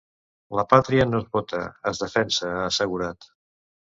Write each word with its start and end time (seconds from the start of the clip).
La 0.59 0.63
pàtria 0.71 1.05
no 1.09 1.19
es 1.23 1.27
vota, 1.37 1.59
es 1.91 2.01
defensa, 2.05 2.49
ha 2.61 2.65
assegurat. 2.71 3.29